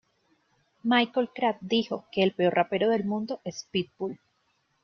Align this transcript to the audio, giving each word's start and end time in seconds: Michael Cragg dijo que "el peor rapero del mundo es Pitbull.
Michael 0.81 1.29
Cragg 1.31 1.59
dijo 1.61 2.05
que 2.11 2.23
"el 2.23 2.33
peor 2.33 2.55
rapero 2.55 2.89
del 2.89 3.05
mundo 3.05 3.39
es 3.43 3.67
Pitbull. 3.69 4.19